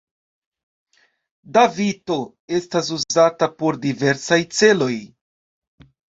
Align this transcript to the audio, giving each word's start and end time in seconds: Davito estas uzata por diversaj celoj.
Davito 1.57 2.15
estas 2.59 2.89
uzata 2.95 3.49
por 3.59 3.77
diversaj 3.83 4.39
celoj. 4.61 4.95